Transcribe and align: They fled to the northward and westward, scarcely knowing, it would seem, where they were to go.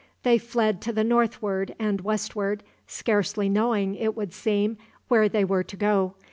They 0.23 0.39
fled 0.39 0.81
to 0.81 0.91
the 0.91 1.03
northward 1.03 1.75
and 1.77 2.01
westward, 2.01 2.63
scarcely 2.87 3.49
knowing, 3.49 3.93
it 3.93 4.17
would 4.17 4.33
seem, 4.33 4.77
where 5.09 5.29
they 5.29 5.45
were 5.45 5.63
to 5.63 5.77
go. 5.77 6.15